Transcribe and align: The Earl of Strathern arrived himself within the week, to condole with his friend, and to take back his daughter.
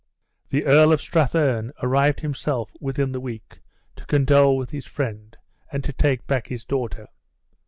The 0.49 0.65
Earl 0.65 0.93
of 0.93 0.99
Strathern 0.99 1.73
arrived 1.83 2.21
himself 2.21 2.71
within 2.81 3.11
the 3.11 3.19
week, 3.19 3.61
to 3.97 4.05
condole 4.07 4.57
with 4.57 4.71
his 4.71 4.87
friend, 4.87 5.37
and 5.71 5.83
to 5.83 5.93
take 5.93 6.25
back 6.25 6.47
his 6.47 6.65
daughter. 6.65 7.07